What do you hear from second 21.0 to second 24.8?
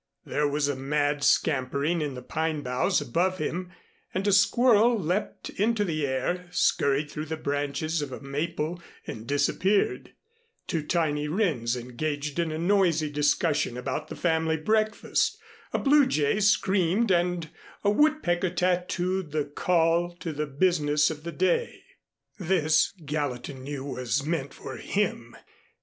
of the day. This, Gallatin knew, was meant for